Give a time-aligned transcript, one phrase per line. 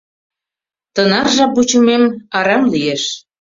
[0.95, 2.03] Тынар жап вучымем
[2.37, 3.03] арам лиеш.